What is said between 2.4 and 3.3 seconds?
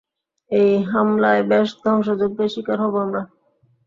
শিকার হবো আমরা!